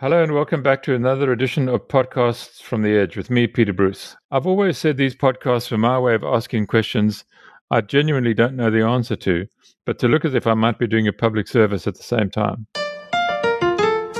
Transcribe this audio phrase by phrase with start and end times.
[0.00, 3.72] Hello and welcome back to another edition of Podcasts from the Edge with me, Peter
[3.72, 4.16] Bruce.
[4.30, 7.24] I've always said these podcasts are my way of asking questions
[7.72, 9.48] I genuinely don't know the answer to,
[9.84, 12.30] but to look as if I might be doing a public service at the same
[12.30, 12.68] time.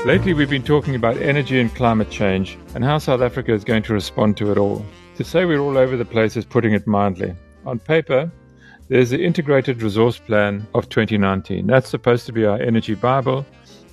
[0.05, 3.83] Lately, we've been talking about energy and climate change and how South Africa is going
[3.83, 4.85] to respond to it all.
[5.15, 7.33] To say we're all over the place is putting it mildly.
[7.65, 8.29] On paper,
[8.89, 11.67] there's the Integrated Resource Plan of 2019.
[11.67, 13.45] That's supposed to be our energy Bible,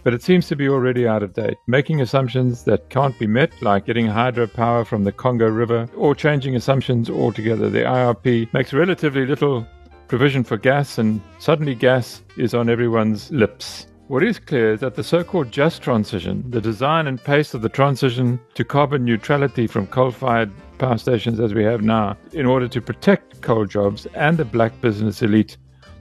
[0.06, 3.50] but it seems to be already out of date, making assumptions that can't be met,
[3.60, 7.68] like getting hydropower from the Congo River, or changing assumptions altogether.
[7.68, 9.66] The IRP makes relatively little
[10.06, 13.88] provision for gas, and suddenly gas is on everyone's lips.
[14.06, 17.62] What is clear is that the so called just transition, the design and pace of
[17.62, 22.46] the transition to carbon neutrality from coal fired power stations as we have now, in
[22.46, 25.56] order to protect coal jobs and the black business elite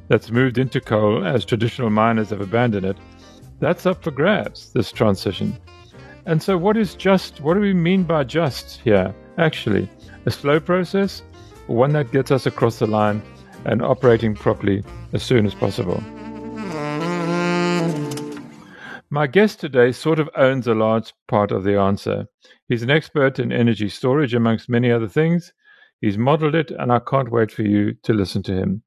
[0.09, 2.97] that's moved into coal as traditional miners have abandoned it,
[3.59, 5.58] that's up for grabs, this transition.
[6.26, 7.41] And so, what is just?
[7.41, 9.89] What do we mean by just here, actually?
[10.25, 11.22] A slow process,
[11.67, 13.22] one that gets us across the line
[13.66, 16.02] and operating properly as soon as possible?
[19.12, 22.25] My guest today sort of owns a large part of the answer.
[22.67, 25.53] He's an expert in energy storage, amongst many other things.
[26.02, 28.81] He's modeled it, and I can't wait for you to listen to him.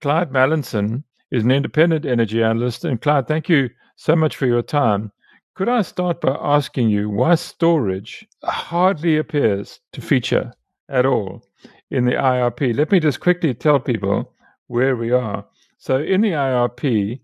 [0.00, 2.84] Clyde Mallinson is an independent energy analyst.
[2.84, 3.70] And Clyde, thank you
[4.02, 5.12] so much for your time.
[5.54, 10.52] Could I start by asking you why storage hardly appears to feature
[10.88, 11.44] at all
[11.92, 12.74] in the IRP?
[12.76, 14.32] Let me just quickly tell people
[14.66, 15.44] where we are.
[15.78, 17.20] So, in the IRP,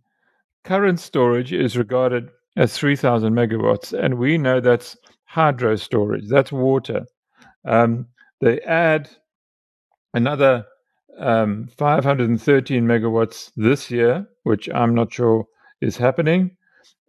[0.62, 7.06] current storage is regarded as 3,000 megawatts, and we know that's hydro storage, that's water.
[7.64, 8.06] Um,
[8.40, 9.10] they add
[10.14, 10.64] another
[11.18, 15.44] um, 513 megawatts this year, which I'm not sure
[15.80, 16.56] is happening,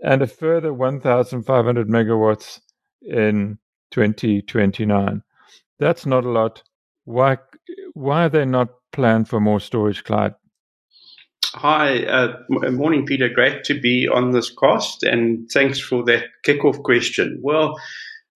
[0.04, 2.60] and a further 1,500 megawatts
[3.02, 3.58] in
[3.92, 5.24] 2029.
[5.80, 6.64] That's not a lot.
[7.06, 7.38] Why,
[7.94, 10.36] why are they not planned for more storage, Clyde?
[11.56, 13.28] Hi, uh, morning, Peter.
[13.28, 17.40] Great to be on this cast, and thanks for that kickoff question.
[17.42, 17.76] Well,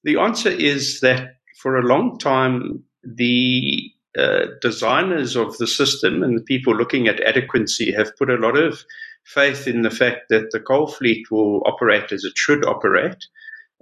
[0.04, 6.38] the answer is that for a long time, the uh, designers of the system and
[6.38, 8.84] the people looking at adequacy have put a lot of
[9.26, 13.26] faith in the fact that the coal fleet will operate as it should operate,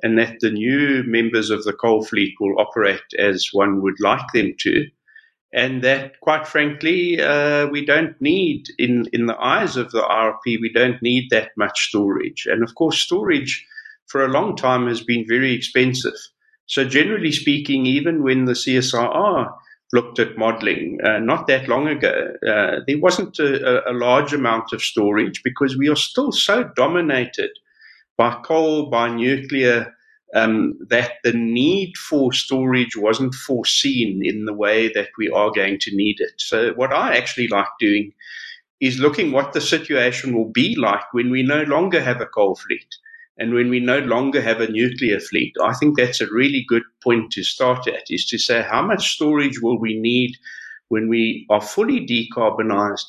[0.04, 4.26] and that the new members of the coal fleet will operate as one would like
[4.34, 4.88] them to
[5.54, 10.62] and that, quite frankly, uh, we don't need in in the eyes of the IRP,
[10.62, 12.48] we don't need that much storage.
[12.50, 13.66] And of course, storage
[14.08, 16.16] for a long time has been very expensive.
[16.68, 19.52] So, generally speaking, even when the CSIR
[19.94, 24.74] looked at modeling uh, not that long ago, uh, there wasn't a, a large amount
[24.74, 27.52] of storage because we are still so dominated
[28.18, 29.94] by coal, by nuclear
[30.34, 35.78] um, that the need for storage wasn't foreseen in the way that we are going
[35.80, 36.34] to need it.
[36.38, 38.14] So, what I actually like doing
[38.80, 42.56] is looking what the situation will be like when we no longer have a coal
[42.56, 42.96] fleet
[43.38, 45.54] and when we no longer have a nuclear fleet.
[45.64, 49.14] I think that's a really good point to start at is to say how much
[49.14, 50.36] storage will we need
[50.90, 53.06] when we are fully decarbonized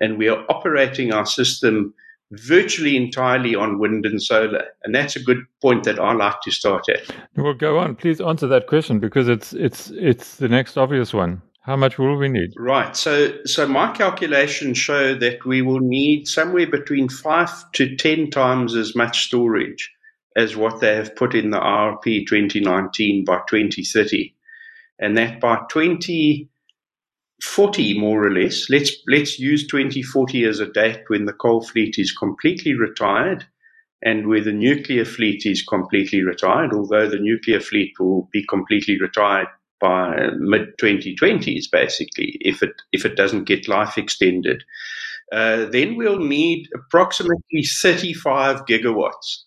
[0.00, 1.94] and we are operating our system
[2.32, 4.64] virtually entirely on wind and solar.
[4.82, 7.02] And that's a good point that I like to start at.
[7.36, 7.94] Well, go on.
[7.94, 11.42] Please answer that question because it's it's it's the next obvious one.
[11.66, 12.52] How much will we need?
[12.56, 12.96] Right.
[12.96, 18.76] So so my calculations show that we will need somewhere between five to ten times
[18.76, 19.92] as much storage
[20.36, 24.32] as what they have put in the RP 2019 by 2030.
[25.00, 31.24] And that by 2040, more or less let's let's use 2040 as a date when
[31.24, 33.44] the coal fleet is completely retired
[34.02, 39.00] and where the nuclear fleet is completely retired although the nuclear fleet will be completely
[39.00, 39.48] retired
[39.80, 44.64] by mid 2020s basically if it if it doesn't get life extended
[45.32, 49.42] uh, then we'll need approximately 35 gigawatts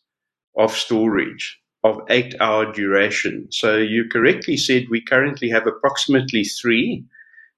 [0.58, 7.06] of storage of eight hour duration so you correctly said we currently have approximately three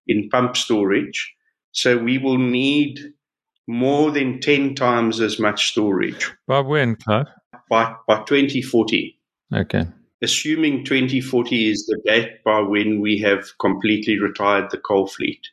[0.07, 1.33] in pump storage.
[1.71, 2.99] So we will need
[3.67, 6.31] more than 10 times as much storage.
[6.47, 7.27] By when, Clive?
[7.69, 9.17] By, by 2040.
[9.53, 9.85] Okay.
[10.21, 15.47] Assuming 2040 is the date by when we have completely retired the coal fleet.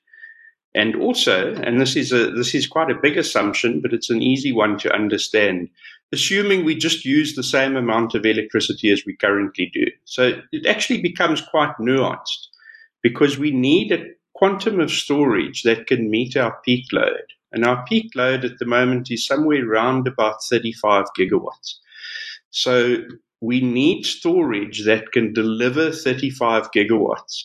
[0.74, 4.22] And also, and this is a this is quite a big assumption, but it's an
[4.22, 5.70] easy one to understand.
[6.12, 9.86] Assuming we just use the same amount of electricity as we currently do.
[10.04, 12.48] So it actually becomes quite nuanced
[13.02, 14.04] because we need a
[14.34, 17.32] quantum of storage that can meet our peak load.
[17.52, 21.76] And our peak load at the moment is somewhere around about 35 gigawatts.
[22.50, 22.98] So
[23.40, 27.44] we need storage that can deliver 35 gigawatts.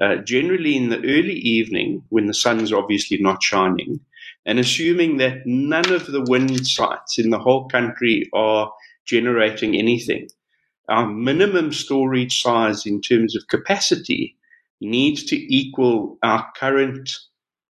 [0.00, 4.00] Uh, generally in the early evening when the sun's obviously not shining,
[4.44, 8.72] and assuming that none of the wind sites in the whole country are
[9.06, 10.28] generating anything,
[10.88, 14.36] our minimum storage size in terms of capacity
[14.80, 17.16] needs to equal our current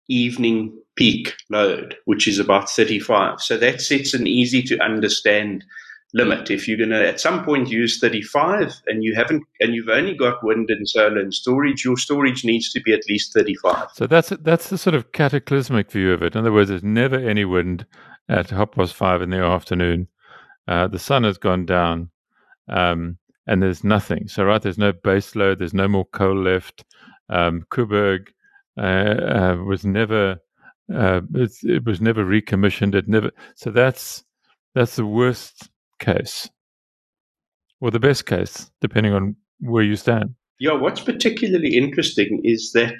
[0.08, 3.40] evening peak load, which is about 35.
[3.40, 5.64] So that sets an easy to understand
[6.14, 6.50] limit.
[6.50, 10.14] If you're going to at some point use 35 and you haven't, and you've only
[10.14, 13.88] got wind and solar and storage, your storage needs to be at least 35.
[13.94, 16.34] So that's that's the sort of cataclysmic view of it.
[16.34, 17.84] In other words, there's never any wind
[18.28, 20.08] at half past five in the afternoon.
[20.66, 22.10] Uh, the sun has gone down,
[22.68, 24.28] um, and there's nothing.
[24.28, 25.58] So right, there's no base load.
[25.58, 26.84] There's no more coal left.
[27.28, 28.28] Um, Koeberg
[28.78, 30.38] uh, uh, was never
[30.92, 32.94] uh, it was never recommissioned.
[32.94, 33.30] It never.
[33.56, 34.24] So that's
[34.74, 35.70] that's the worst
[36.04, 36.50] case,
[37.80, 40.34] or the best case, depending on where you stand.
[40.60, 42.94] Yeah, what's particularly interesting is that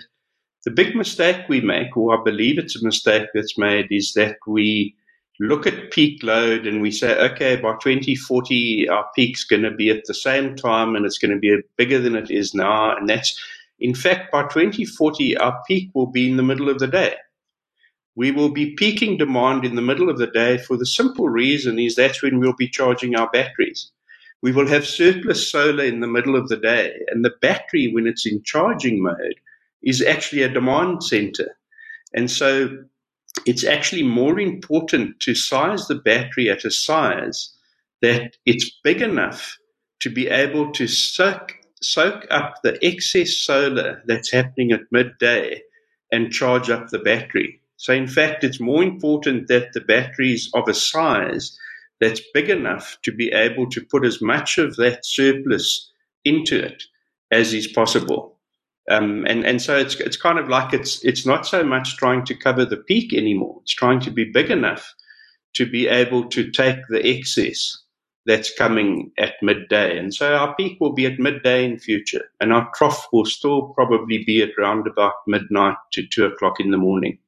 [0.64, 4.36] the big mistake we make, or I believe it's a mistake that's made, is that
[4.46, 4.94] we
[5.40, 9.90] look at peak load and we say, okay, by 2040, our peak's going to be
[9.90, 12.96] at the same time and it's going to be bigger than it is now.
[12.96, 13.38] And that's,
[13.78, 17.14] in fact, by 2040, our peak will be in the middle of the day
[18.16, 21.78] we will be peaking demand in the middle of the day for the simple reason
[21.78, 23.90] is that's when we'll be charging our batteries.
[24.40, 28.06] We will have surplus solar in the middle of the day, and the battery, when
[28.06, 29.40] it's in charging mode,
[29.82, 31.56] is actually a demand center.
[32.12, 32.84] And so
[33.46, 37.50] it's actually more important to size the battery at a size
[38.02, 39.56] that it's big enough
[40.00, 45.62] to be able to soak, soak up the excess solar that's happening at midday
[46.12, 47.60] and charge up the battery.
[47.76, 51.58] So, in fact, it's more important that the battery is of a size
[52.00, 55.90] that's big enough to be able to put as much of that surplus
[56.24, 56.82] into it
[57.30, 58.38] as is possible.
[58.90, 62.24] Um, and, and so it's, it's kind of like it's, it's not so much trying
[62.26, 63.60] to cover the peak anymore.
[63.62, 64.94] It's trying to be big enough
[65.54, 67.78] to be able to take the excess
[68.26, 69.98] that's coming at midday.
[69.98, 73.68] And so our peak will be at midday in future, and our trough will still
[73.74, 77.18] probably be at around about midnight to two o'clock in the morning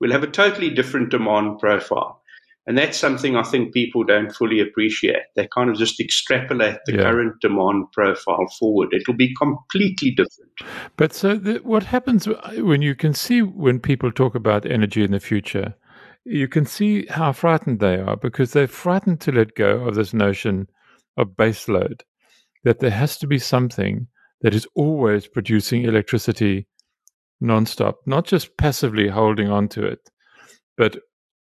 [0.00, 2.20] we'll have a totally different demand profile.
[2.66, 5.22] And that's something I think people don't fully appreciate.
[5.36, 7.02] They kind of just extrapolate the yeah.
[7.02, 8.90] current demand profile forward.
[8.92, 10.52] It'll be completely different.
[10.98, 12.28] But so the, what happens
[12.58, 15.74] when you can see when people talk about energy in the future,
[16.26, 20.12] you can see how frightened they are because they're frightened to let go of this
[20.12, 20.68] notion
[21.16, 22.04] of base load,
[22.64, 24.08] that there has to be something
[24.42, 26.66] that is always producing electricity
[27.42, 30.10] nonstop, not just passively holding on to it,
[30.76, 30.98] but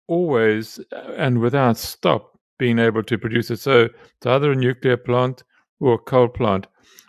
[0.06, 3.60] always uh, and without stop being able to produce it.
[3.60, 5.44] So it's either a nuclear plant
[5.80, 6.66] or a coal plant.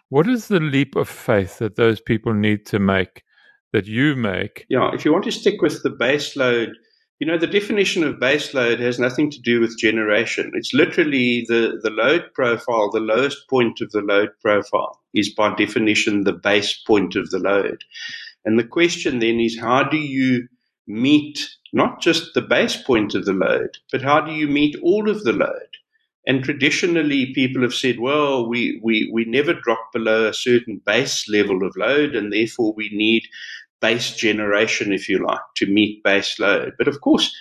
[0.10, 3.24] What is the leap of faith that those people need to make,
[3.74, 4.66] that you make?
[4.70, 6.70] Yeah, if you want to stick with the base load,
[7.20, 10.52] you know, the definition of base load has nothing to do with generation.
[10.56, 15.54] It's literally the, the load profile, the lowest point of the load profile is by
[15.56, 17.84] definition the base point of the load.
[18.46, 20.48] And the question then is how do you
[20.88, 25.10] meet not just the base point of the load, but how do you meet all
[25.10, 25.78] of the load?
[26.26, 31.28] And traditionally, people have said, well, we, we, we never drop below a certain base
[31.30, 33.24] level of load, and therefore we need
[33.82, 36.74] base generation, if you like, to meet base load.
[36.78, 37.34] But of course,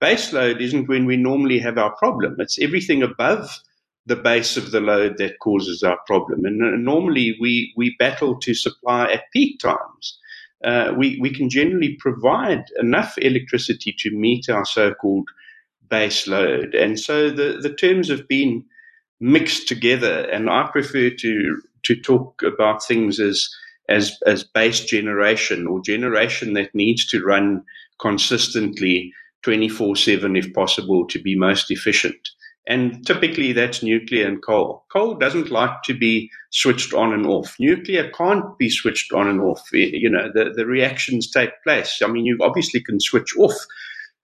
[0.00, 2.36] base load isn't when we normally have our problem.
[2.38, 3.58] It's everything above
[4.04, 6.44] the base of the load that causes our problem.
[6.44, 10.18] And uh, normally we, we battle to supply at peak times
[10.64, 15.28] uh, we, we can generally provide enough electricity to meet our so-called
[15.88, 16.74] base load.
[16.74, 18.64] And so the, the terms have been
[19.20, 23.48] mixed together, and I prefer to to talk about things as
[23.88, 27.62] as as base generation or generation that needs to run
[28.00, 29.12] consistently
[29.44, 32.30] 24/7 if possible to be most efficient.
[32.68, 34.84] And typically that's nuclear and coal.
[34.92, 37.54] Coal doesn't like to be switched on and off.
[37.60, 39.62] Nuclear can't be switched on and off.
[39.72, 42.00] You know, the, the reactions take place.
[42.02, 43.54] I mean, you obviously can switch off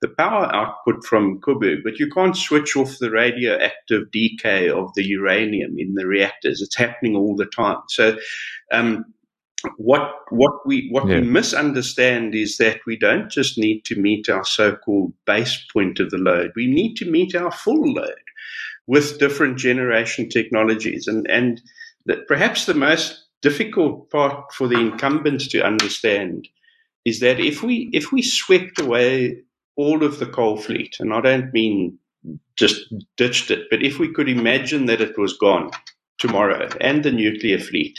[0.01, 5.07] the power output from Koeberg, but you can't switch off the radioactive decay of the
[5.07, 6.61] uranium in the reactors.
[6.61, 7.79] It's happening all the time.
[7.89, 8.19] So,
[8.73, 9.05] um,
[9.77, 11.21] what what we what yeah.
[11.21, 16.11] we misunderstand is that we don't just need to meet our so-called base point of
[16.11, 16.51] the load.
[16.57, 18.17] We need to meet our full load
[18.87, 21.07] with different generation technologies.
[21.07, 21.61] And, and
[22.07, 26.49] that perhaps the most difficult part for the incumbents to understand
[27.05, 29.43] is that if we, if we swept away
[29.77, 31.99] all of the coal fleet, and I don't mean
[32.57, 32.81] just
[33.17, 35.71] ditched it, but if we could imagine that it was gone,
[36.23, 37.99] tomorrow and the nuclear fleet,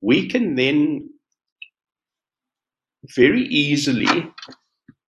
[0.00, 1.08] we can then
[3.14, 4.32] very easily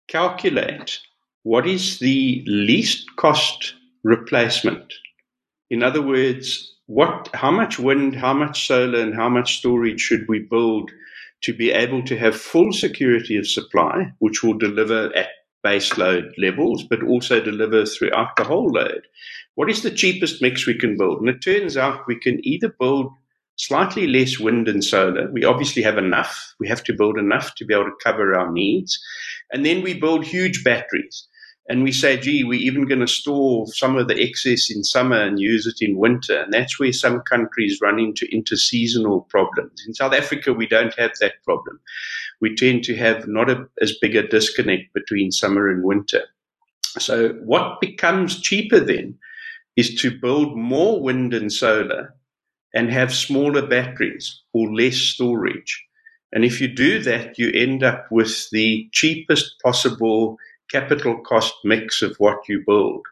[0.07, 1.01] calculate
[1.43, 3.75] what is the least cost
[4.09, 4.95] replacement.
[5.69, 10.27] In other words, what, how much wind, how much solar, and how much storage should
[10.29, 10.91] we build
[11.43, 15.29] to be able to have full security of supply, which will deliver at
[15.63, 19.03] base load levels, but also deliver throughout the whole load.
[19.57, 21.21] What is the cheapest mix we can build?
[21.21, 23.13] And it turns out we can either build
[23.57, 25.31] slightly less wind and solar.
[25.31, 26.55] We obviously have enough.
[26.59, 28.99] We have to build enough to be able to cover our needs.
[29.53, 31.29] And then we build huge batteries
[31.69, 35.21] and we say, gee, we're even going to store some of the excess in summer
[35.21, 36.41] and use it in winter.
[36.43, 39.85] And that's where some countries run into interseasonal problems.
[39.87, 41.79] In South Africa, we don't have that problem.
[42.41, 46.23] We tend to have not a, as big a disconnect between summer and winter.
[46.99, 49.19] So what becomes cheaper then
[49.77, 52.15] is to build more wind and solar
[52.73, 55.85] and have smaller batteries or less storage.
[56.33, 60.39] And if you do that, you end up with the cheapest possible
[60.71, 63.07] capital cost mix of what you build.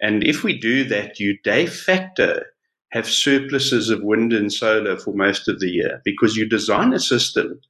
[0.00, 2.42] And if we do that, you de facto
[2.90, 7.00] have surpluses of wind and solar for most of the year because you design a
[7.00, 7.60] system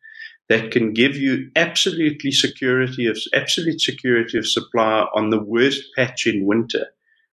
[0.49, 6.27] that can give you absolutely security of absolute security of supply on the worst patch
[6.27, 6.87] in winter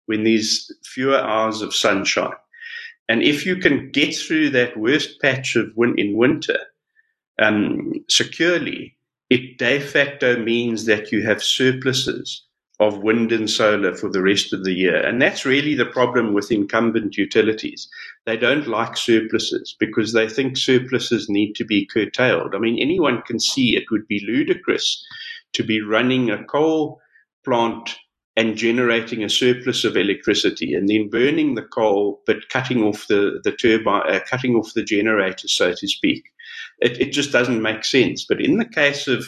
[0.05, 2.33] when there's fewer hours of sunshine.
[3.07, 6.57] And if you can get through that worst patch of win- in winter
[7.39, 8.97] um, securely,
[9.33, 12.45] it de facto means that you have surpluses
[12.79, 14.97] of wind and solar for the rest of the year.
[14.97, 17.89] And that's really the problem with incumbent utilities.
[18.27, 22.53] They don't like surpluses because they think surpluses need to be curtailed.
[22.53, 25.03] I mean, anyone can see it would be ludicrous
[25.53, 27.01] to be running a coal
[27.43, 27.95] plant
[28.35, 33.39] and generating a surplus of electricity and then burning the coal but cutting off the,
[33.43, 36.23] the turbine, uh, cutting off the generator, so to speak.
[36.83, 38.25] It, it just doesn't make sense.
[38.27, 39.25] But in the case of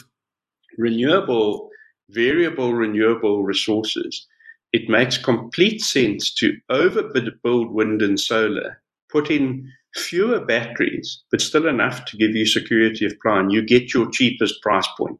[0.77, 1.69] renewable,
[2.09, 4.27] variable renewable resources,
[4.74, 11.67] it makes complete sense to overbuild wind and solar, put in fewer batteries, but still
[11.67, 13.50] enough to give you security of plan.
[13.50, 15.19] you get your cheapest price point.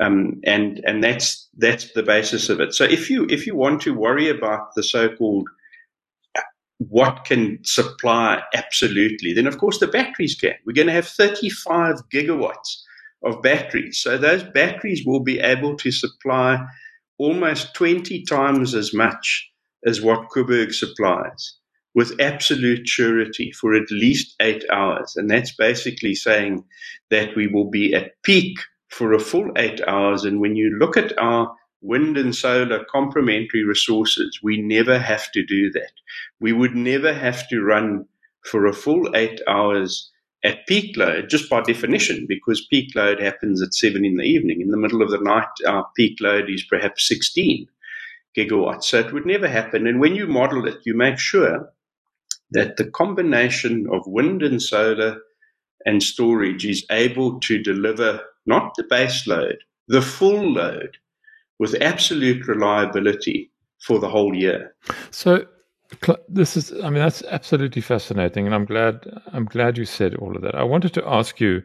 [0.00, 2.74] Um, and and that's that's the basis of it.
[2.74, 5.48] So if you if you want to worry about the so-called
[6.78, 10.54] what can supply absolutely, then of course the batteries can.
[10.66, 12.82] We're going to have 35 gigawatts
[13.24, 13.98] of batteries.
[13.98, 16.58] So those batteries will be able to supply
[17.18, 19.50] almost 20 times as much
[19.86, 21.56] as what Koeberg supplies
[21.94, 25.14] with absolute surety for at least eight hours.
[25.16, 26.64] And that's basically saying
[27.10, 30.24] that we will be at peak for a full eight hours.
[30.24, 31.54] And when you look at our
[31.84, 35.92] wind and solar complementary resources, we never have to do that.
[36.40, 38.06] We would never have to run
[38.44, 40.10] for a full eight hours
[40.44, 44.60] at peak load, just by definition, because peak load happens at seven in the evening.
[44.60, 47.66] In the middle of the night, our peak load is perhaps 16
[48.36, 48.84] gigawatts.
[48.84, 49.86] So it would never happen.
[49.86, 51.70] And when you model it, you make sure
[52.50, 55.18] that the combination of wind and solar
[55.86, 60.98] and storage is able to deliver not the base load, the full load
[61.64, 64.74] with absolute reliability for the whole year.
[65.10, 65.46] So
[66.28, 69.00] this is i mean that's absolutely fascinating and i'm glad
[69.32, 70.54] i'm glad you said all of that.
[70.54, 71.62] I wanted to ask you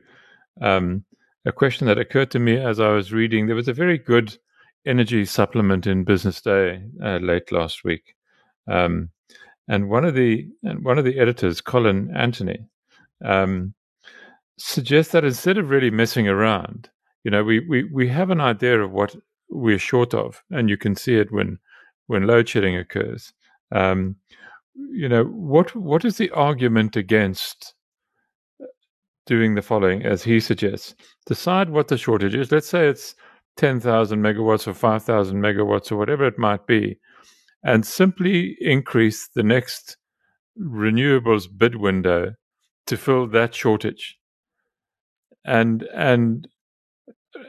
[0.62, 1.03] um,
[1.46, 3.48] a question that occurred to me as i was reading.
[3.48, 4.38] There was a very good
[4.86, 8.15] energy supplement in business day uh, late last week.
[8.68, 9.10] Um,
[9.68, 12.60] and one of the and one of the editors colin anthony
[13.25, 13.74] um,
[14.58, 16.89] suggests that instead of really messing around
[17.24, 19.15] you know we, we we have an idea of what
[19.50, 21.58] we're short of and you can see it when
[22.08, 23.34] when load shedding occurs
[23.72, 24.15] um,
[24.91, 27.74] you know, what what is the argument against
[29.25, 30.96] doing the following, as he suggests?
[31.25, 32.51] Decide what the shortage is.
[32.51, 33.15] Let's say it's
[33.58, 36.98] ten thousand megawatts or five thousand megawatts or whatever it might be,
[37.63, 39.98] and simply increase the next
[40.60, 42.34] renewables bid window
[42.88, 44.18] to fill that shortage.
[45.46, 46.48] And and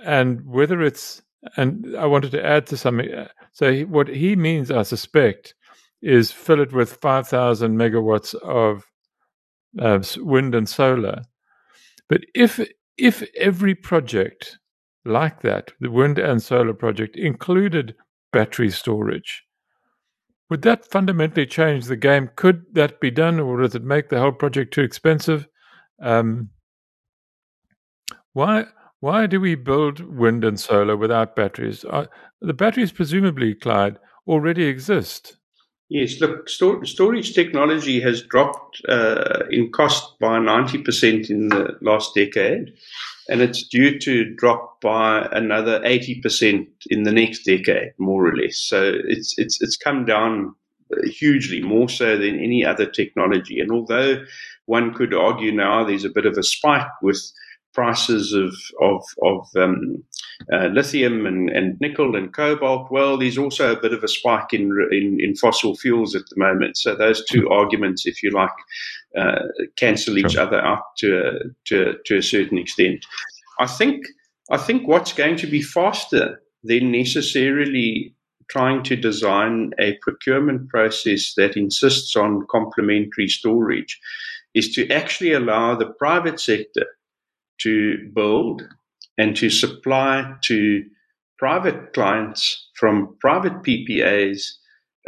[0.04, 1.22] and whether it's
[1.56, 3.12] and I wanted to add to something.
[3.12, 5.54] Uh, so he, what he means, I suspect,
[6.02, 8.84] is fill it with 5,000 megawatts of
[9.78, 11.22] uh, wind and solar.
[12.08, 12.60] But if
[12.98, 14.58] if every project
[15.04, 17.94] like that, the wind and solar project, included
[18.32, 19.44] battery storage,
[20.50, 22.28] would that fundamentally change the game?
[22.36, 25.46] Could that be done, or does it make the whole project too expensive?
[26.02, 26.50] Um,
[28.32, 28.66] why
[29.00, 31.84] why do we build wind and solar without batteries?
[31.84, 32.06] Uh,
[32.40, 35.36] the batteries, presumably, Clyde, already exist
[35.90, 42.14] Yes, look, stor- storage technology has dropped uh, in cost by 90% in the last
[42.14, 42.72] decade,
[43.28, 48.56] and it's due to drop by another 80% in the next decade, more or less.
[48.56, 50.54] So it's, it's, it's come down
[51.06, 53.58] hugely, more so than any other technology.
[53.58, 54.24] And although
[54.66, 57.20] one could argue now there's a bit of a spike with
[57.72, 60.02] prices of of, of um,
[60.52, 64.52] uh, lithium and, and nickel and cobalt, well, there's also a bit of a spike
[64.52, 66.76] in, in, in fossil fuels at the moment.
[66.76, 68.50] So those two arguments, if you like,
[69.18, 69.40] uh,
[69.76, 70.42] cancel each sure.
[70.42, 71.32] other out to a,
[71.66, 73.04] to to a certain extent.
[73.58, 74.06] I think
[74.50, 78.14] I think what's going to be faster than necessarily
[78.50, 84.00] trying to design a procurement process that insists on complementary storage
[84.54, 86.86] is to actually allow the private sector
[87.62, 88.62] to build
[89.18, 90.84] and to supply to
[91.38, 94.50] private clients from private PPAs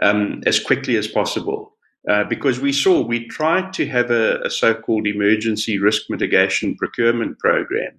[0.01, 1.73] um, as quickly as possible.
[2.11, 7.39] Uh, because we saw we tried to have a, a so-called emergency risk mitigation procurement
[7.39, 7.93] program,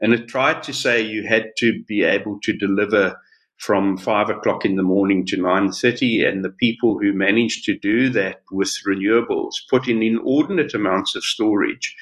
[0.00, 3.16] and it tried to say you had to be able to deliver
[3.58, 7.78] from five o'clock in the morning to nine thirty, and the people who managed to
[7.78, 11.94] do that with renewables put in inordinate amounts of storage.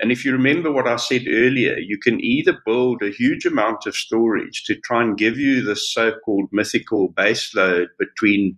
[0.00, 3.86] And if you remember what I said earlier, you can either build a huge amount
[3.86, 8.56] of storage to try and give you the so-called mythical baseload between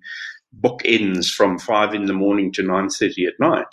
[0.61, 3.67] bookends from five in the morning to nine thirty at night,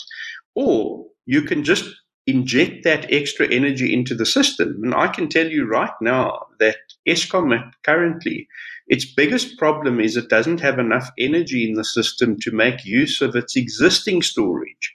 [0.55, 1.86] or you can just
[2.27, 4.79] inject that extra energy into the system.
[4.84, 6.77] And I can tell you right now that
[7.08, 8.48] Eskom currently,
[8.88, 13.22] its biggest problem is it doesn't have enough energy in the system to make use
[13.22, 14.93] of its existing storage.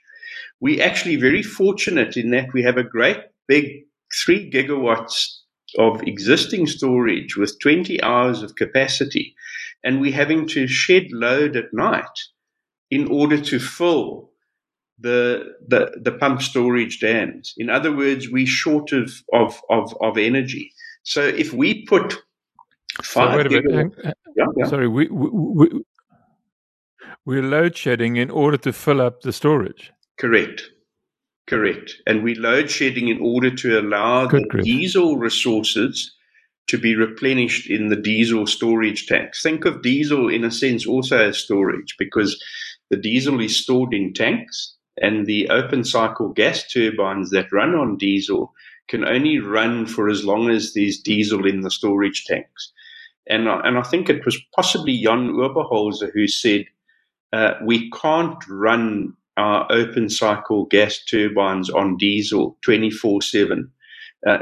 [0.61, 3.83] We're actually very fortunate in that we have a great big
[4.23, 5.39] three gigawatts
[5.77, 9.35] of existing storage with 20 hours of capacity,
[9.83, 12.05] and we're having to shed load at night
[12.91, 14.31] in order to fill
[14.99, 17.53] the, the, the pump storage dams.
[17.57, 20.73] In other words, we're short of, of, of, of energy.
[21.03, 22.17] So if we put
[23.03, 23.31] five.
[23.31, 23.93] So wait a minute.
[24.35, 24.65] Yeah, yeah.
[24.67, 25.81] Sorry, we, we, we,
[27.25, 29.91] we're load shedding in order to fill up the storage.
[30.19, 30.69] Correct.
[31.47, 31.95] Correct.
[32.05, 36.13] And we load shedding in order to allow Good the diesel resources
[36.67, 39.41] to be replenished in the diesel storage tanks.
[39.41, 42.39] Think of diesel in a sense also as storage because
[42.91, 47.97] the diesel is stored in tanks and the open cycle gas turbines that run on
[47.97, 48.53] diesel
[48.87, 52.71] can only run for as long as there's diesel in the storage tanks.
[53.27, 56.65] And, and I think it was possibly Jan Oberholzer who said,
[57.31, 63.71] uh, we can't run our open cycle gas turbines on diesel 24 uh, 7.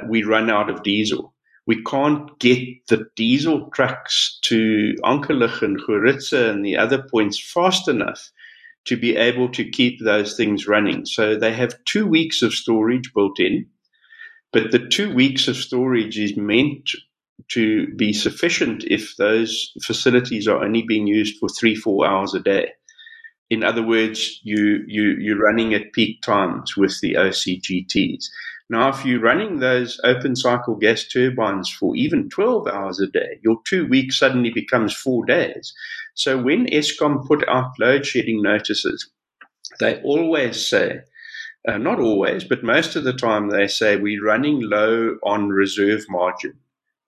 [0.10, 1.34] We run out of diesel.
[1.68, 7.88] We can't get the diesel trucks to Ankerlig and Gourikwa and the other points fast
[7.88, 8.32] enough
[8.86, 11.06] to be able to keep those things running.
[11.06, 13.68] So they have two weeks of storage built in,
[14.54, 16.90] but the two weeks of storage is meant
[17.50, 22.40] to be sufficient if those facilities are only being used for three, four hours a
[22.40, 22.72] day.
[23.50, 28.26] In other words, you, you, you're running at peak times with the OCGTs.
[28.70, 33.40] Now, if you're running those open cycle gas turbines for even 12 hours a day,
[33.42, 35.74] your two weeks suddenly becomes four days.
[36.16, 39.10] So when Eskom put out load shedding notices,
[39.80, 41.00] they always say,
[41.68, 46.06] uh, not always, but most of the time they say we're running low on reserve
[46.10, 46.54] margin.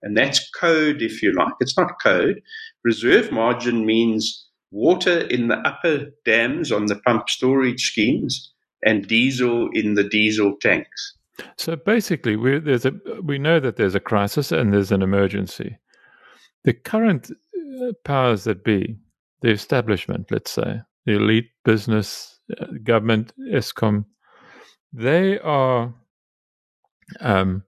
[0.02, 1.52] And that's code, if you like.
[1.60, 2.40] It's not code.
[2.84, 8.52] Reserve margin means water in the upper dams on the pump storage schemes
[8.84, 11.14] and diesel in the diesel tanks.
[11.56, 15.78] So basically, we, there's a, we know that there's a crisis and there's an emergency.
[16.64, 18.98] The current uh, powers that be,
[19.40, 24.04] the establishment, let's say, the elite business, uh, government, Eskom,
[24.92, 25.94] they are
[27.20, 27.64] um,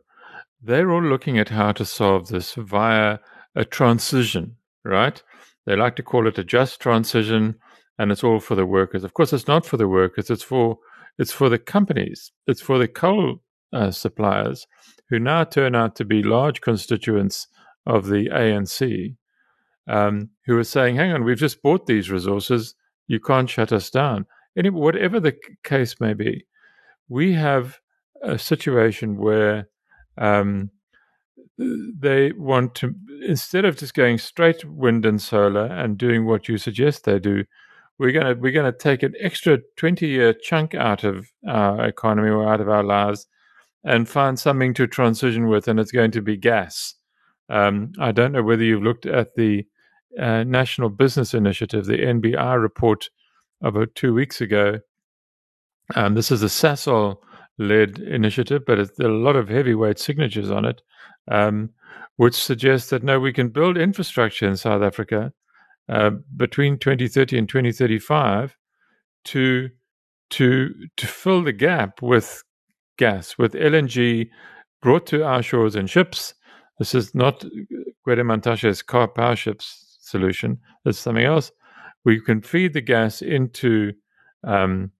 [0.62, 3.18] they're all looking at how to solve this via
[3.54, 5.22] a transition, right?
[5.66, 7.56] They like to call it a just transition,
[7.98, 9.04] and it's all for the workers.
[9.04, 10.30] Of course, it's not for the workers.
[10.30, 10.78] It's for
[11.18, 12.32] it's for the companies.
[12.46, 14.66] It's for the coal uh, suppliers
[15.08, 17.46] who now turn out to be large constituents
[17.86, 19.16] of the ANC,
[19.88, 22.74] um, who are saying, "Hang on, we've just bought these resources.
[23.06, 26.46] You can't shut us down." Anyway, whatever the case may be,
[27.08, 27.78] we have
[28.22, 29.68] a situation where
[30.18, 30.70] um,
[31.58, 32.94] they want to
[33.26, 37.44] instead of just going straight wind and solar and doing what you suggest they do
[37.98, 41.84] we're going to we're going to take an extra 20 year chunk out of our
[41.84, 43.26] economy or out of our lives
[43.84, 46.94] and find something to transition with and it's going to be gas
[47.48, 49.64] um, i don't know whether you've looked at the
[50.18, 53.08] uh, national business initiative the nbi report
[53.62, 54.80] about two weeks ago.
[55.94, 57.16] Um, this is a Sasol
[57.58, 60.82] led initiative, but there are a lot of heavyweight signatures on it,
[61.30, 61.70] um,
[62.16, 65.32] which suggests that no, we can build infrastructure in South Africa
[65.88, 68.56] uh, between 2030 and 2035
[69.24, 69.68] to
[70.30, 72.42] to to fill the gap with
[72.98, 74.28] gas, with LNG
[74.80, 76.34] brought to our shores in ships.
[76.78, 77.44] This is not
[78.06, 80.58] Gwede Mantashe's Karpowerships solution.
[80.84, 81.52] It's something else.
[82.04, 83.92] We can feed the gas into
[84.44, 84.90] um,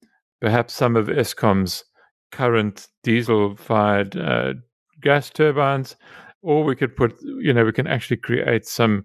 [0.41, 1.85] perhaps some of Eskom's
[2.31, 4.55] current diesel-fired uh,
[5.03, 5.97] gas turbines,
[6.43, 9.05] or we could put, you know, we can actually create some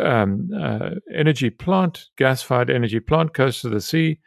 [0.00, 4.18] um, uh, energy plant, gas-fired energy plant close to the sea,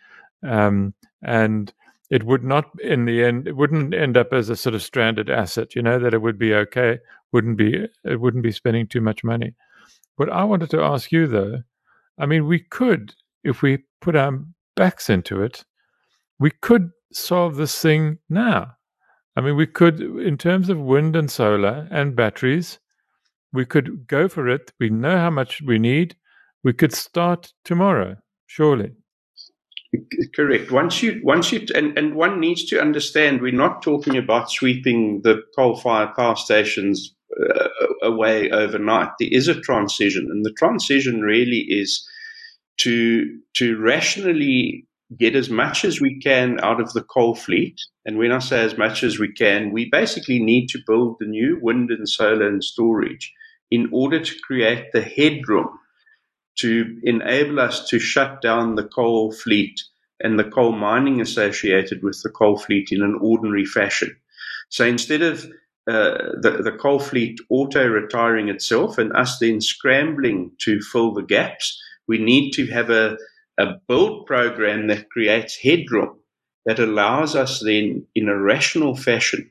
[0.44, 1.74] um, and
[2.12, 5.30] it would not in the end it wouldn't end up as a sort of stranded
[5.30, 7.00] asset you know that it would be okay
[7.32, 9.56] wouldn't be it wouldn't be spending too much money.
[10.18, 11.64] But i wanted to ask you though
[12.20, 14.40] i mean we could if we put our
[14.76, 15.64] backs into it
[16.38, 18.76] we could solve this thing now
[19.36, 22.80] i mean we could in terms of wind and solar and batteries
[23.54, 26.16] we could go for it we know how much we need
[26.64, 28.16] we could start tomorrow
[28.48, 28.92] surely
[30.36, 30.72] Correct.
[30.72, 35.22] Once you, once you, and, and one needs to understand, we're not talking about sweeping
[35.24, 37.14] the coal-fired power stations
[37.50, 37.68] uh,
[38.02, 39.10] away overnight.
[39.20, 42.08] There is a transition, and the transition really is
[42.78, 47.80] to to rationally get as much as we can out of the coal fleet.
[48.06, 51.26] And when I say as much as we can, we basically need to build the
[51.26, 53.34] new wind and solar and storage
[53.70, 55.70] in order to create the headroom
[56.60, 59.82] to enable us to shut down the coal fleet
[60.20, 64.16] and the coal mining associated with the coal fleet in an ordinary fashion.
[64.70, 65.46] So instead of
[65.90, 71.24] uh, the, the coal fleet auto retiring itself and us then scrambling to fill the
[71.24, 73.18] gaps, we need to have a,
[73.62, 76.18] a build program that creates headroom
[76.66, 79.50] that allows us then, in a rational fashion,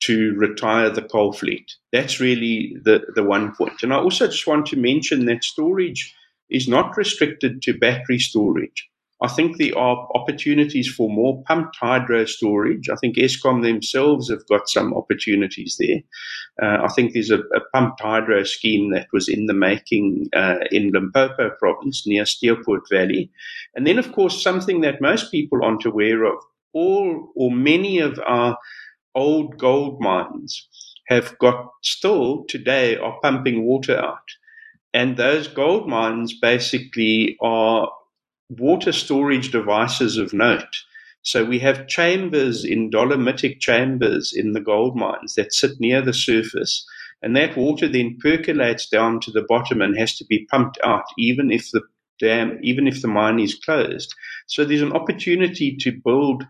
[0.00, 1.72] to retire the coal fleet.
[1.92, 3.82] That's really the, the one point.
[3.82, 6.14] And I also just want to mention that storage
[6.50, 8.88] is not restricted to battery storage.
[9.24, 12.90] I think there are opportunities for more pumped hydro storage.
[12.90, 16.00] I think Eskom themselves have got some opportunities there.
[16.62, 20.58] Uh, I think there's a, a, pumped hydro scheme that was in the making uh,
[20.70, 23.30] in Limpopo province near Steelpoort Valley.
[23.74, 26.36] And then, of course, something that most people aren't aware of
[26.74, 28.58] all or many of our
[29.14, 30.68] old gold mines
[31.08, 34.28] have got still today are pumping water out.
[34.92, 37.88] And those gold mines basically are
[38.48, 40.82] water storage devices of note.
[41.22, 46.12] So we have chambers in dolomitic chambers in the gold mines that sit near the
[46.12, 46.86] surface.
[47.22, 51.04] And that water then percolates down to the bottom and has to be pumped out,
[51.18, 51.80] even if the
[52.20, 54.14] dam, even if the mine is closed.
[54.46, 56.44] So there's an opportunity to build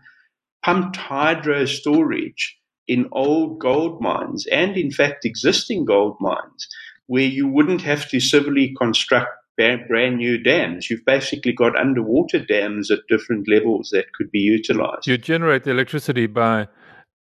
[0.63, 6.67] pumped hydro storage in old gold mines and in fact existing gold mines
[7.07, 10.89] where you wouldn't have to civilly construct brand new dams.
[10.89, 15.07] You've basically got underwater dams at different levels that could be utilized.
[15.07, 16.67] You generate the electricity by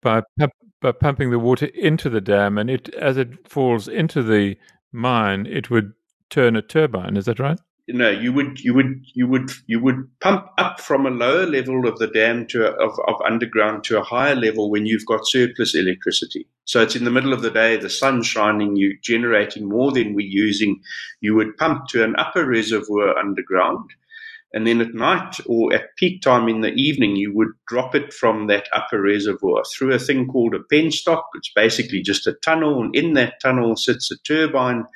[0.02, 0.22] by,
[0.80, 4.56] by pumping the water into the dam, and it as it falls into the
[4.92, 5.92] mine, it would
[6.30, 7.16] turn a turbine.
[7.16, 7.58] Is that right?
[7.86, 11.46] You know, you would you would you would you would pump up from a lower
[11.46, 15.04] level of the dam to a, of, of underground to a higher level when you've
[15.04, 16.48] got surplus electricity.
[16.64, 20.14] So it's in the middle of the day, the sun's shining, you generating more than
[20.14, 20.80] we're using.
[21.20, 23.90] You would pump to an upper reservoir underground,
[24.54, 28.14] and then at night or at peak time in the evening, you would drop it
[28.14, 31.24] from that upper reservoir through a thing called a penstock.
[31.34, 34.86] It's basically just a tunnel, and in that tunnel sits a turbine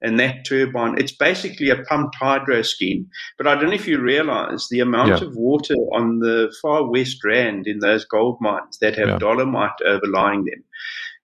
[0.00, 3.08] and that turbine, it's basically a pumped hydro scheme.
[3.36, 5.26] But I don't know if you realize the amount yeah.
[5.26, 9.18] of water on the far west rand in those gold mines that have yeah.
[9.18, 10.64] dolomite overlying them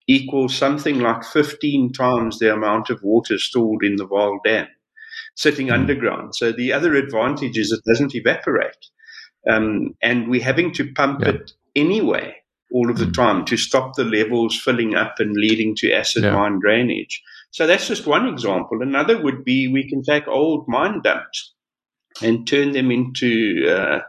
[0.06, 4.66] equals something like 15 times the amount of water stored in the Vaal Dam
[5.34, 5.72] sitting mm.
[5.72, 6.34] underground.
[6.34, 8.76] So the other advantage is it doesn't evaporate.
[9.50, 11.30] Um, and we're having to pump yeah.
[11.30, 12.36] it anyway
[12.72, 13.14] all of the mm.
[13.14, 17.22] time to stop the levels filling up and leading to acid mine drainage.
[17.54, 18.82] So that's just one example.
[18.82, 21.54] Another would be we can take old mine dumps
[22.20, 24.00] and turn them into uh,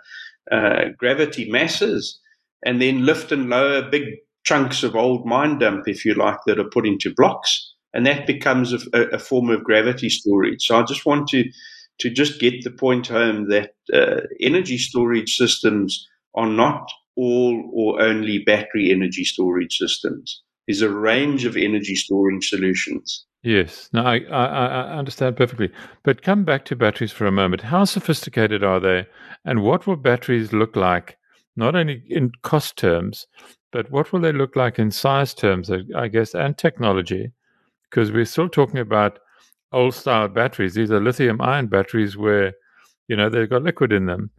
[0.51, 2.19] uh, gravity masses
[2.65, 4.05] and then lift and lower big
[4.45, 7.71] chunks of old mine dump, if you like, that are put into blocks.
[7.93, 10.65] And that becomes a, a form of gravity storage.
[10.65, 11.47] So I just want to,
[11.99, 18.01] to just get the point home that uh, energy storage systems are not all or
[18.01, 20.41] only battery energy storage systems.
[20.67, 23.23] There's a range of energy storage solutions.
[23.45, 25.69] Yes, no, I, I, I, understand perfectly.
[26.03, 27.61] But come back to batteries for a moment.
[27.61, 29.05] How sophisticated are they,
[29.45, 31.17] and what will batteries look like,
[31.55, 33.27] not only in cost terms,
[33.71, 37.33] but what will they look like in size terms, I guess, and technology?
[37.89, 39.19] Because we're still talking about
[39.71, 40.73] old style batteries.
[40.73, 42.53] These are lithium ion batteries where,
[43.07, 44.31] you know, they've got liquid in them.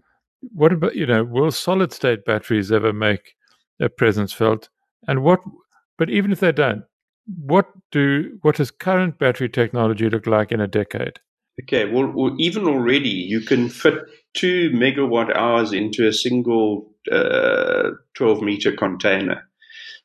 [0.53, 3.37] What about, you know, will solid state batteries ever make
[3.81, 4.69] a presence felt?
[5.07, 5.41] And what,
[5.97, 6.85] but even if they don't,
[7.27, 11.21] what do what does current battery technology look like in a decade?
[11.63, 13.95] Okay, well, even already you can fit
[14.35, 19.43] two megawatt hours into a single uh, 12 meter container.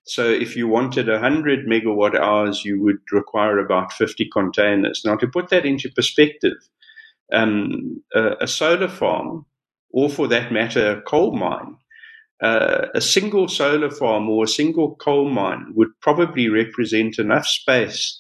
[0.03, 5.03] So if you wanted 100 megawatt hours, you would require about 50 containers.
[5.05, 6.57] Now, to put that into perspective,
[7.31, 9.45] um, a, a solar farm,
[9.91, 11.75] or for that matter, a coal mine,
[12.41, 18.19] uh, a single solar farm or a single coal mine would probably represent enough space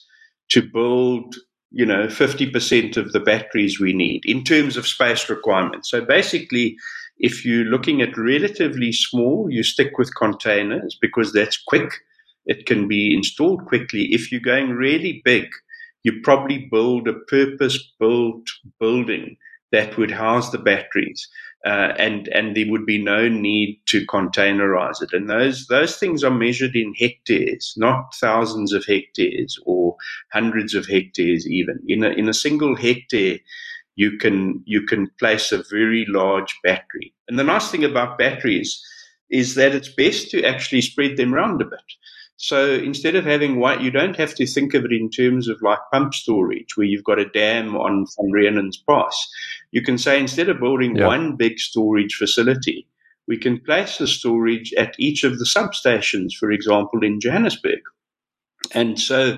[0.49, 1.35] to build,
[1.71, 5.89] you know, 50% of the batteries we need in terms of space requirements.
[5.89, 6.75] So basically,
[7.17, 11.91] if you're looking at relatively small, you stick with containers because that's quick.
[12.45, 14.05] It can be installed quickly.
[14.11, 15.45] If you're going really big,
[16.03, 18.45] you probably build a purpose built
[18.79, 19.37] building
[19.71, 21.27] that would house the batteries
[21.65, 25.13] uh, and and there would be no need to containerize it.
[25.13, 29.95] And those those things are measured in hectares, not thousands of hectares or
[30.33, 31.47] hundreds of hectares.
[31.47, 33.37] Even in a in a single hectare,
[33.95, 37.13] you can you can place a very large battery.
[37.27, 38.81] And the nice thing about batteries
[39.29, 41.79] is that it's best to actually spread them around a bit.
[42.41, 45.61] So instead of having one, you don't have to think of it in terms of
[45.61, 49.29] like pump storage, where you've got a dam on Van Reenen's Pass.
[49.69, 51.05] You can say instead of building yeah.
[51.05, 52.87] one big storage facility,
[53.27, 57.81] we can place the storage at each of the substations, for example, in Johannesburg.
[58.73, 59.37] And so,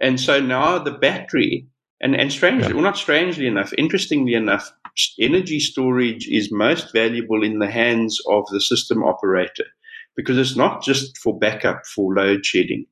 [0.00, 1.66] and so now the battery,
[2.00, 2.74] and, and strangely, yeah.
[2.74, 4.70] well, not strangely enough, interestingly enough,
[5.18, 9.66] energy storage is most valuable in the hands of the system operator
[10.16, 12.86] because it's not just for backup for load shedding.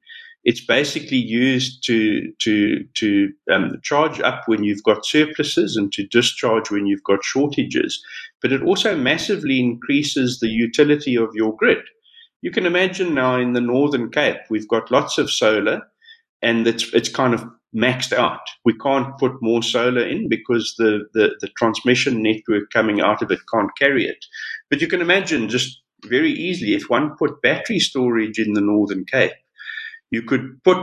[0.45, 6.07] It's basically used to to to um, charge up when you've got surpluses and to
[6.07, 8.03] discharge when you've got shortages.
[8.41, 11.85] But it also massively increases the utility of your grid.
[12.41, 15.83] You can imagine now in the Northern Cape, we've got lots of solar,
[16.43, 18.41] and it's it's kind of maxed out.
[18.65, 23.31] We can't put more solar in because the, the, the transmission network coming out of
[23.31, 24.25] it can't carry it.
[24.71, 29.05] But you can imagine just very easily if one put battery storage in the Northern
[29.05, 29.33] Cape,
[30.11, 30.79] you could put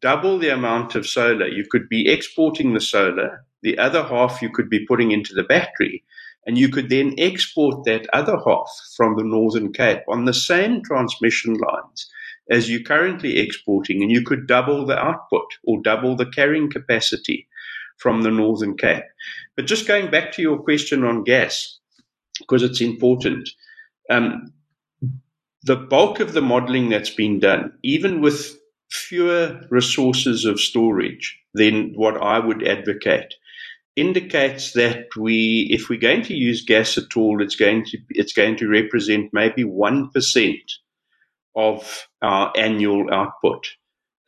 [0.00, 1.46] double the amount of solar.
[1.46, 5.44] You could be exporting the solar, the other half you could be putting into the
[5.44, 6.04] battery,
[6.46, 10.82] and you could then export that other half from the Northern Cape on the same
[10.82, 12.10] transmission lines
[12.50, 17.48] as you're currently exporting, and you could double the output or double the carrying capacity
[17.96, 19.02] from the Northern Cape.
[19.56, 21.78] But just going back to your question on gas,
[22.38, 23.48] because it's important.
[24.10, 24.52] Um,
[25.62, 28.56] the bulk of the modeling that's been done, even with
[28.90, 33.34] fewer resources of storage than what I would advocate,
[33.96, 38.32] indicates that we, if we're going to use gas at all, it's going to it's
[38.32, 40.72] going to represent maybe one percent
[41.56, 43.66] of our annual output.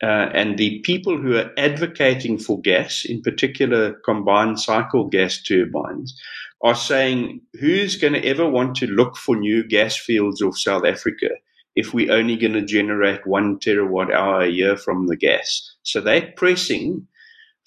[0.01, 6.19] Uh, and the people who are advocating for gas, in particular combined cycle gas turbines,
[6.61, 10.85] are saying who's going to ever want to look for new gas fields of South
[10.85, 11.29] Africa
[11.75, 15.75] if we're only going to generate one terawatt hour a year from the gas?
[15.83, 17.07] So they're pressing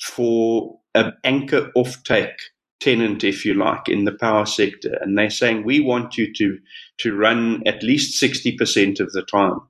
[0.00, 2.36] for an anchor offtake
[2.80, 4.98] tenant, if you like, in the power sector.
[5.00, 6.58] And they're saying we want you to,
[6.98, 9.60] to run at least 60% of the time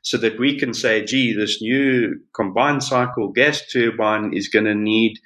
[0.00, 4.74] so that we can say, gee, this new combined cycle gas turbine is going to
[4.74, 5.20] need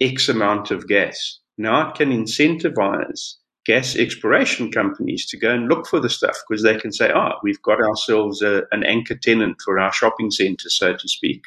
[0.00, 3.34] X amount of gas now it can incentivize
[3.64, 7.32] gas exploration companies to go and look for the stuff because they can say, oh,
[7.42, 11.44] we've got ourselves a, an anchor tenant for our shopping center, so to speak.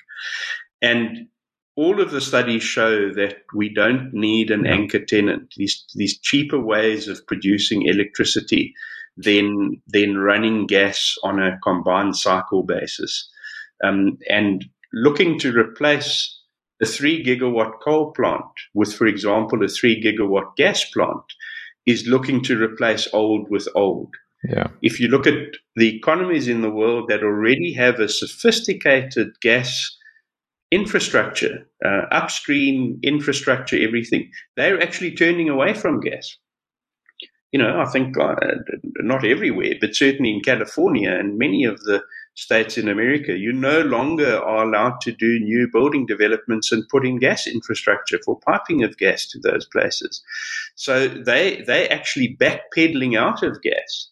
[0.81, 1.27] And
[1.75, 5.53] all of the studies show that we don't need an anchor tenant.
[5.57, 8.73] These these cheaper ways of producing electricity
[9.17, 13.29] than than running gas on a combined cycle basis,
[13.83, 16.34] um, and looking to replace
[16.81, 21.23] a three gigawatt coal plant with, for example, a three gigawatt gas plant
[21.85, 24.13] is looking to replace old with old.
[24.49, 24.67] Yeah.
[24.81, 29.97] If you look at the economies in the world that already have a sophisticated gas
[30.71, 36.37] infrastructure, uh, upstream infrastructure, everything, they're actually turning away from gas.
[37.51, 38.35] You know, I think uh,
[38.97, 42.01] not everywhere, but certainly in California and many of the
[42.35, 43.37] states in America.
[43.37, 48.19] You no longer are allowed to do new building developments and put in gas infrastructure
[48.23, 50.21] for piping of gas to those places.
[50.75, 54.09] So they they actually backpedaling out of gas.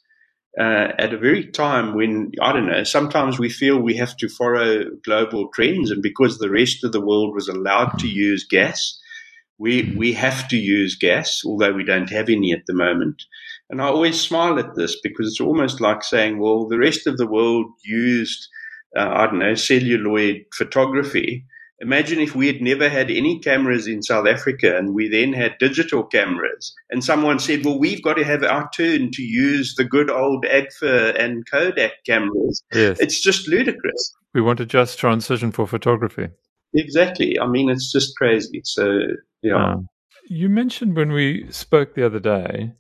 [0.60, 2.84] Uh, at a very time when I don't know.
[2.84, 7.02] Sometimes we feel we have to follow global trends, and because the rest of the
[7.02, 9.00] world was allowed to use gas,
[9.58, 13.24] we we have to use gas, although we don't have any at the moment.
[13.70, 17.18] And I always smile at this because it's almost like saying, well, the rest of
[17.18, 18.48] the world used,
[18.96, 21.46] uh, I don't know, celluloid photography.
[21.80, 25.58] Imagine if we had never had any cameras in South Africa and we then had
[25.60, 29.84] digital cameras and someone said, well, we've got to have our turn to use the
[29.84, 32.64] good old Agfa and Kodak cameras.
[32.74, 33.00] Yes.
[33.00, 34.14] It's just ludicrous.
[34.34, 36.30] We want a just transition for photography.
[36.74, 37.40] Exactly.
[37.40, 38.62] I mean, it's just crazy.
[38.64, 39.00] So,
[39.42, 39.74] yeah.
[39.74, 39.90] Um,
[40.28, 42.72] you mentioned when we spoke the other day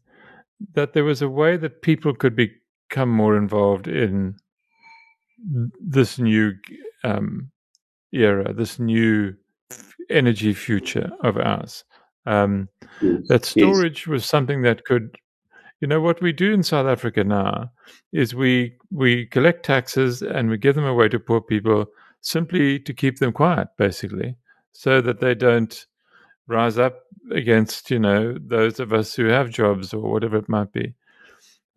[0.73, 4.35] that there was a way that people could become more involved in
[5.79, 6.53] this new
[7.03, 7.51] um,
[8.11, 9.35] era, this new
[10.09, 11.83] energy future of ours.
[12.25, 12.69] Um,
[13.01, 13.21] yes.
[13.27, 14.07] That storage yes.
[14.07, 15.17] was something that could,
[15.81, 17.71] you know, what we do in South Africa now
[18.13, 21.85] is we we collect taxes and we give them away to poor people
[22.21, 24.35] simply to keep them quiet, basically,
[24.71, 25.85] so that they don't
[26.47, 30.71] rise up against you know those of us who have jobs or whatever it might
[30.71, 30.93] be.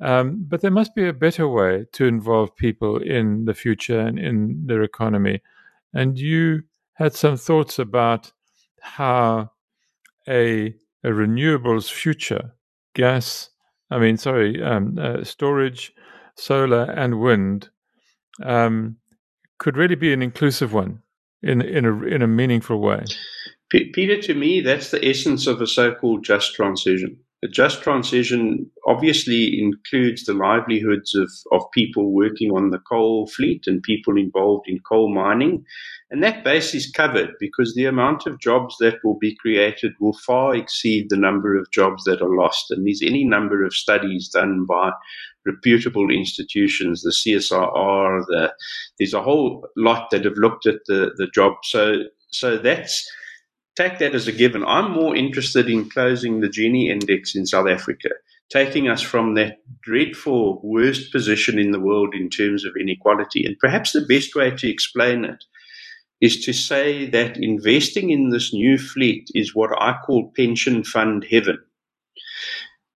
[0.01, 4.19] Um, but there must be a better way to involve people in the future and
[4.19, 5.41] in their economy.
[5.95, 8.31] And you had some thoughts about
[8.81, 9.51] how
[10.29, 12.53] a, a renewables future,
[12.95, 13.51] gas,
[13.91, 15.93] I mean, sorry, um, uh, storage,
[16.35, 17.71] solar, and wind,
[18.43, 18.97] um,
[19.59, 21.03] could really be an inclusive one
[21.43, 23.05] in in a in a meaningful way.
[23.71, 27.19] P- Peter, to me, that's the essence of a so-called just transition.
[27.45, 33.67] A just transition obviously includes the livelihoods of, of people working on the coal fleet
[33.67, 35.65] and people involved in coal mining.
[36.11, 40.17] And that base is covered because the amount of jobs that will be created will
[40.25, 42.71] far exceed the number of jobs that are lost.
[42.71, 44.93] And there's any number of studies done by
[45.45, 48.53] reputable institutions, the CSIR, the,
[48.99, 51.55] there's a whole lot that have looked at the, the job.
[51.65, 53.09] So, so that's,
[53.77, 54.65] take that as a given.
[54.65, 58.09] I'm more interested in closing the Gini index in South Africa,
[58.51, 63.45] taking us from that dreadful worst position in the world in terms of inequality.
[63.45, 65.45] And perhaps the best way to explain it
[66.21, 71.27] is to say that investing in this new fleet is what I call pension fund
[71.31, 71.59] heaven.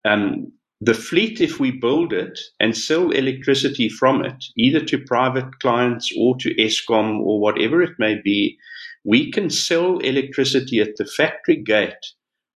[0.06, 5.60] Um, the fleet, if we build it and sell electricity from it, either to private
[5.60, 8.60] clients or to Eskom or whatever it may be,
[9.08, 12.06] we can sell electricity at the factory gate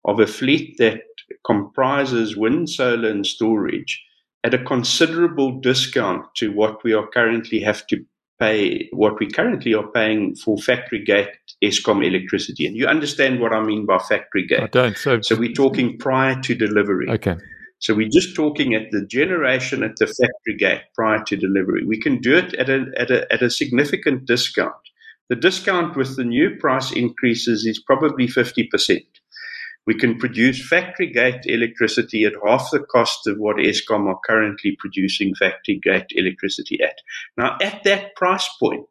[0.06, 1.02] of a fleet that
[1.46, 4.02] comprises wind, solar, and storage
[4.44, 8.02] at a considerable discount to what we are currently have to
[8.40, 11.28] pay, what we currently are paying for factory gate
[11.62, 12.66] Eskom electricity.
[12.66, 14.62] And you understand what I mean by factory gate.
[14.62, 14.96] I don't.
[14.96, 17.10] So, so we're talking prior to delivery.
[17.10, 17.36] Okay.
[17.80, 21.84] So we're just talking at the generation at the factory gate prior to delivery.
[21.84, 24.74] We can do it at a, at a, at a significant discount.
[25.28, 29.04] The discount with the new price increases is probably 50%.
[29.86, 34.76] We can produce factory gate electricity at half the cost of what Eskom are currently
[34.78, 36.98] producing factory gate electricity at.
[37.36, 38.88] Now, at that price point,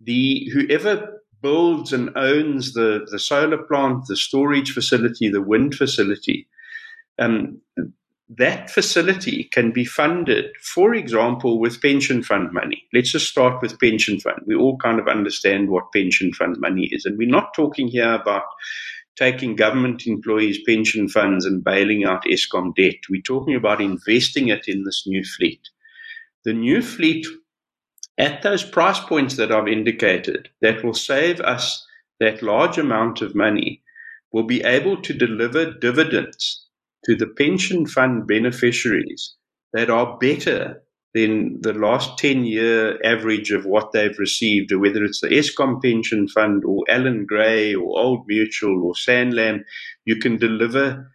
[0.00, 6.48] the whoever builds and owns the, the solar plant, the storage facility, the wind facility,
[7.18, 7.60] um,
[8.28, 12.84] that facility can be funded, for example, with pension fund money.
[12.92, 14.40] Let's just start with pension fund.
[14.46, 17.04] We all kind of understand what pension fund money is.
[17.04, 18.42] And we're not talking here about
[19.16, 22.96] taking government employees' pension funds and bailing out Eskom debt.
[23.08, 25.60] We're talking about investing it in this new fleet.
[26.44, 27.26] The new fleet,
[28.18, 31.86] at those price points that I've indicated, that will save us
[32.18, 33.82] that large amount of money,
[34.32, 36.65] will be able to deliver dividends
[37.06, 39.34] to the pension fund beneficiaries
[39.72, 40.82] that are better
[41.14, 46.28] than the last 10 year average of what they've received, whether it's the Eskom pension
[46.28, 49.60] fund or Allan Gray or Old Mutual or Sanlam,
[50.04, 51.10] you can deliver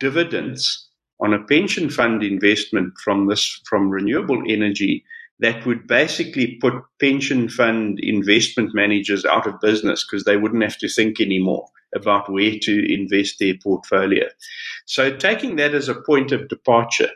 [0.00, 0.88] dividends
[1.20, 5.04] on a pension fund investment from this, from renewable energy
[5.38, 10.78] that would basically put pension fund investment managers out of business because they wouldn't have
[10.78, 14.26] to think anymore about where to invest their portfolio.
[14.84, 17.10] So taking that as a point of departure,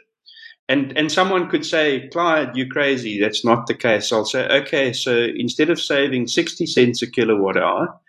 [0.69, 3.21] and and someone could say, Clyde, you're crazy.
[3.21, 4.13] That's not the case.
[4.13, 8.01] I'll say, okay, so instead of saving 60 cents a kilowatt hour,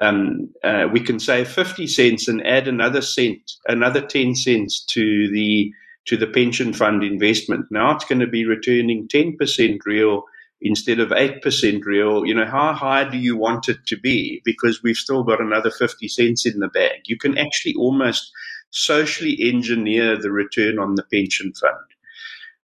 [0.00, 5.30] um, uh, we can save 50 cents and add another cent, another 10 cents to
[5.30, 5.72] the
[6.06, 7.66] to the pension fund investment.
[7.70, 10.22] Now it's going to be returning 10% real
[10.60, 14.40] instead of 8% real, you know, how high do you want it to be?
[14.44, 17.02] Because we've still got another 50 cents in the bag.
[17.06, 18.30] You can actually almost
[18.70, 21.74] socially engineer the return on the pension fund.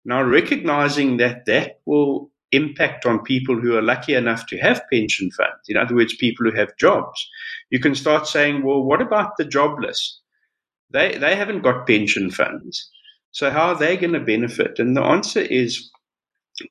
[0.04, 5.30] Now, recognizing that that will impact on people who are lucky enough to have pension
[5.32, 7.30] funds, in other words, people who have jobs,
[7.70, 10.20] you can start saying, well, what about the jobless?
[10.90, 12.90] They, they haven't got pension funds.
[13.32, 14.80] So, how are they going to benefit?
[14.80, 15.90] And the answer is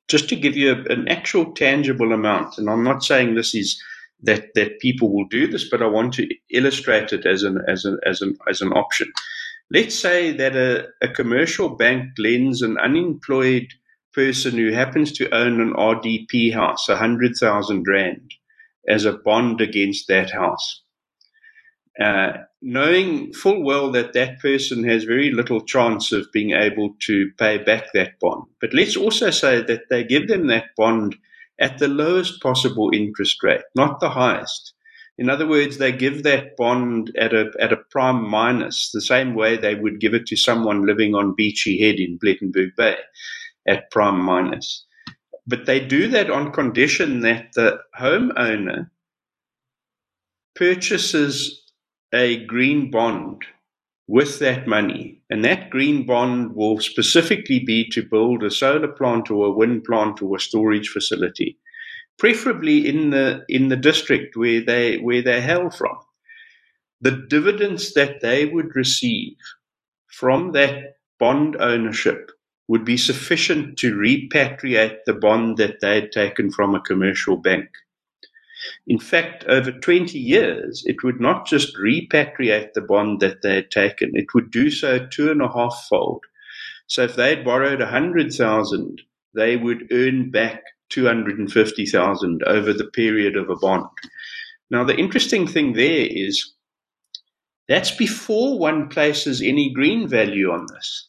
[0.07, 2.57] just to give you an actual tangible amount.
[2.57, 3.81] And I'm not saying this is
[4.23, 7.85] that, that people will do this, but I want to illustrate it as an, as
[7.85, 9.11] an, as an, as an option.
[9.71, 13.67] Let's say that a, a commercial bank lends an unemployed
[14.13, 18.33] person who happens to own an RDP house, a hundred thousand rand,
[18.87, 20.83] as a bond against that house.
[21.99, 27.31] Uh, knowing full well that that person has very little chance of being able to
[27.37, 28.45] pay back that bond.
[28.59, 31.15] But let's also say that they give them that bond
[31.59, 34.73] at the lowest possible interest rate, not the highest.
[35.17, 39.35] In other words, they give that bond at a at a prime minus, the same
[39.35, 42.97] way they would give it to someone living on Beachy Head in Plettenberg Bay
[43.67, 44.85] at prime minus.
[45.45, 48.89] But they do that on condition that the homeowner
[50.55, 51.70] purchases
[52.13, 53.43] a green bond
[54.07, 55.21] with that money.
[55.29, 59.83] And that green bond will specifically be to build a solar plant or a wind
[59.83, 61.57] plant or a storage facility
[62.21, 65.97] preferably in the in the district where they where they hail from.
[67.01, 69.37] The dividends that they would receive
[70.07, 72.31] from that bond ownership
[72.67, 77.69] would be sufficient to repatriate the bond that they had taken from a commercial bank.
[78.87, 83.71] In fact, over 20 years, it would not just repatriate the bond that they had
[83.71, 86.23] taken, it would do so two and a half fold.
[86.87, 89.01] So if they had borrowed 100,000,
[89.33, 93.85] they would earn back 250,000 over the period of a bond.
[94.69, 96.53] Now, the interesting thing there is
[97.67, 101.07] that's before one places any green value on this.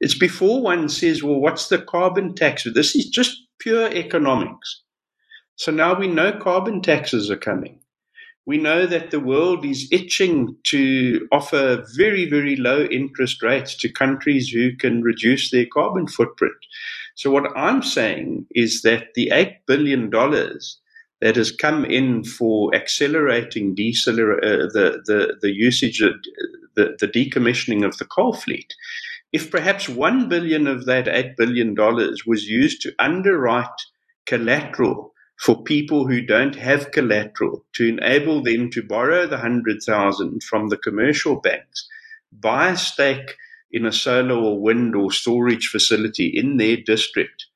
[0.00, 2.64] It's before one says, well, what's the carbon tax?
[2.64, 4.82] This is just pure economics.
[5.56, 7.80] So now we know carbon taxes are coming.
[8.44, 13.88] We know that the world is itching to offer very, very low interest rates to
[13.88, 16.54] countries who can reduce their carbon footprint.
[17.16, 23.74] So what I'm saying is that the $8 billion that has come in for accelerating
[23.74, 26.12] deceler- uh, the, the, the usage of
[26.76, 28.74] the, the decommissioning of the coal fleet,
[29.32, 33.80] if perhaps 1 billion of that $8 billion was used to underwrite
[34.26, 40.68] collateral for people who don't have collateral to enable them to borrow the 100,000 from
[40.68, 41.88] the commercial banks,
[42.32, 43.36] buy a stake
[43.70, 47.46] in a solar or wind or storage facility in their district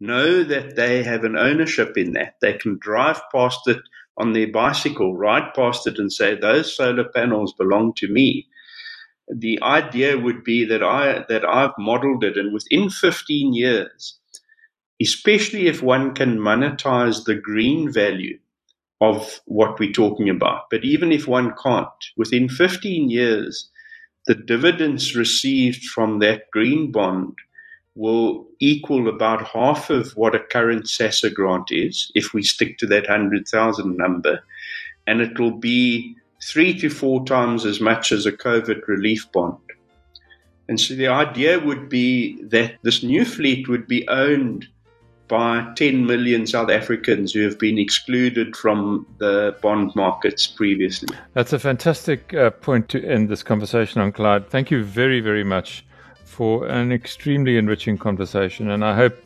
[0.00, 2.34] know that they have an ownership in that.
[2.40, 3.80] They can drive past it
[4.16, 8.48] on their bicycle, ride past it and say, those solar panels belong to me.
[9.32, 14.18] The idea would be that I, that I've modeled it and within 15 years,
[15.00, 18.38] especially if one can monetize the green value
[19.00, 20.68] of what we're talking about.
[20.70, 23.70] But even if one can't, within 15 years,
[24.26, 27.34] the dividends received from that green bond
[27.94, 32.86] will equal about half of what a current SASSA grant is if we stick to
[32.86, 34.40] that 100,000 number.
[35.06, 39.58] And it will be three to four times as much as a COVID relief bond.
[40.68, 44.68] And so the idea would be that this new fleet would be owned
[45.30, 51.16] by 10 million South Africans who have been excluded from the bond markets previously.
[51.34, 54.50] That's a fantastic uh, point to end this conversation on, Clyde.
[54.50, 55.86] Thank you very, very much
[56.24, 59.16] for an extremely enriching conversation, and I hope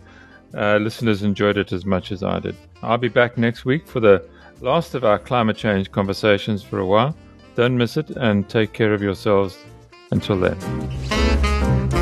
[0.54, 2.54] uh, listeners enjoyed it as much as I did.
[2.82, 4.28] I'll be back next week for the
[4.60, 7.16] last of our climate change conversations for a while.
[7.56, 9.56] Don't miss it and take care of yourselves
[10.10, 11.93] until then.